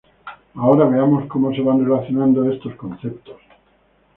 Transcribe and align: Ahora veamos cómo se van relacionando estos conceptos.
Ahora 0.55 0.85
veamos 0.85 1.27
cómo 1.27 1.53
se 1.53 1.61
van 1.61 1.85
relacionando 1.85 2.49
estos 2.51 2.73
conceptos. 2.73 3.39